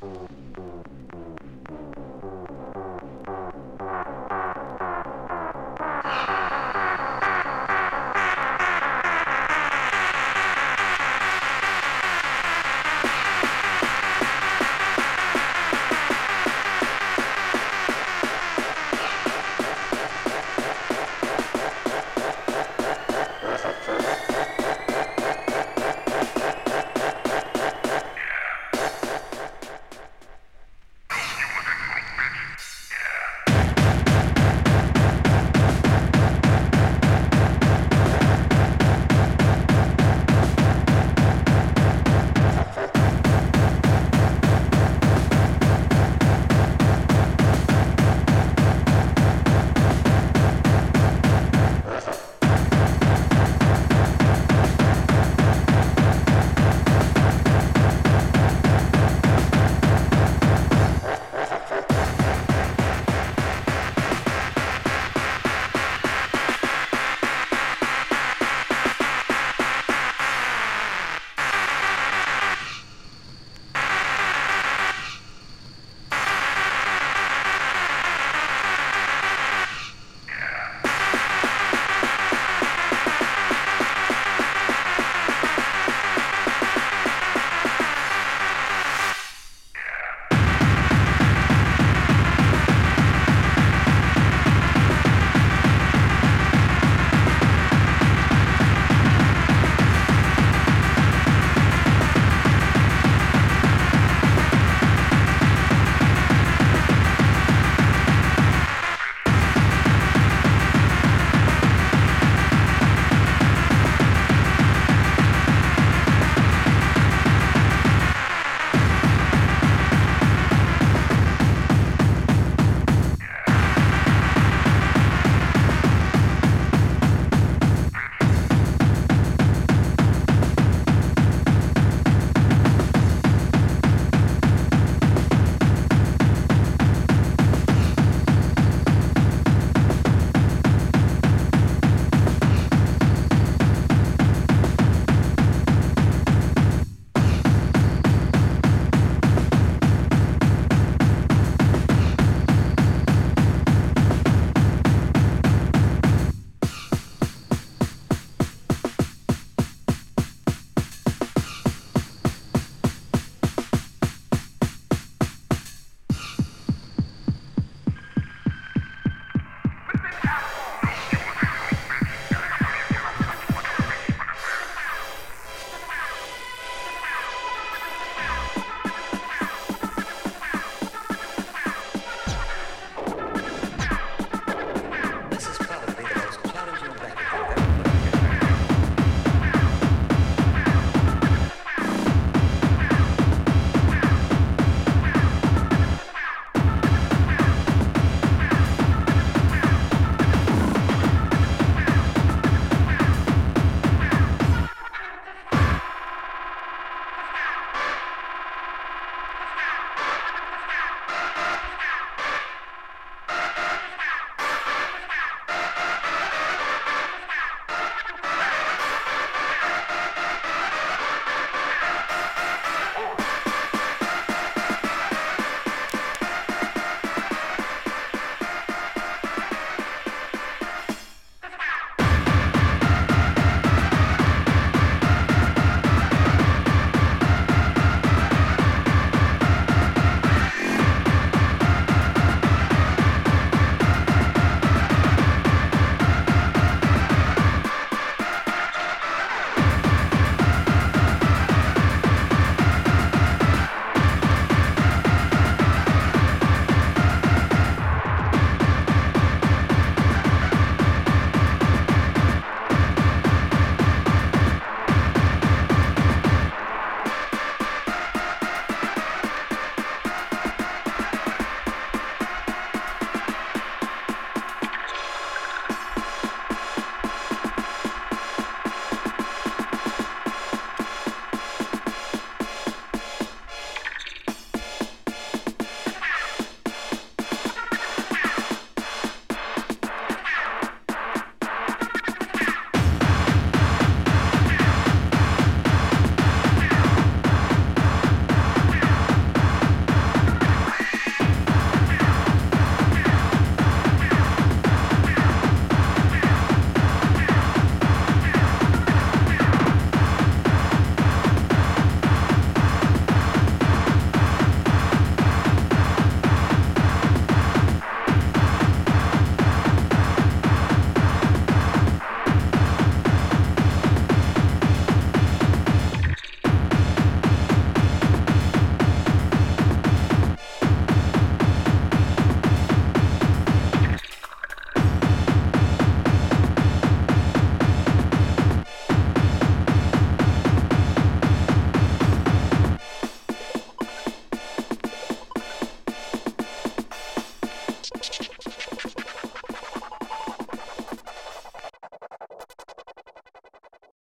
[0.00, 0.37] Boom.